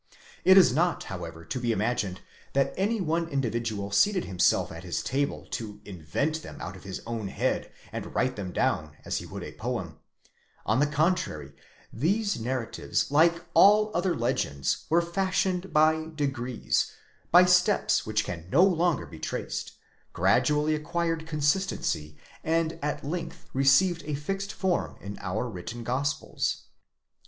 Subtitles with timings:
[0.43, 2.21] It is not however to be imagined
[2.53, 7.03] that any one individual seated himself at his table to invent them out of his
[7.05, 9.99] own head, and write them down, as he would a poem:
[10.65, 11.53] on the contrary,
[11.93, 16.91] these narratives like all other legends were fashioned by degrees,
[17.31, 19.73] by steps which can no longer be traced;
[20.13, 26.63] gradually acquired consistency, and at length received a fixed form in our written Gospels.